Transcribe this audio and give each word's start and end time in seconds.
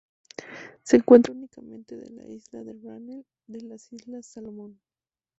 Se 0.81 0.95
encuentra 0.95 1.31
únicamente 1.31 1.95
de 1.95 2.09
la 2.09 2.27
isla 2.27 2.63
de 2.63 2.73
Rennell, 2.73 3.23
de 3.45 3.61
las 3.61 3.93
Islas 3.93 4.25
Salomón. 4.25 4.81